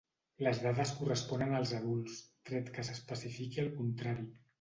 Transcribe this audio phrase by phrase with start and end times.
[0.45, 2.15] Les dades corresponen als adults,
[2.51, 4.27] tret que s'especifiqui el contrari.